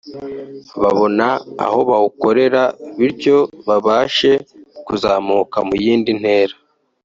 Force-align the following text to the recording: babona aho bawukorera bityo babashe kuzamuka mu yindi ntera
babona 0.81 1.27
aho 1.65 1.79
bawukorera 1.89 2.61
bityo 2.99 3.37
babashe 3.67 4.31
kuzamuka 4.87 5.57
mu 5.67 5.73
yindi 5.83 6.11
ntera 6.19 6.55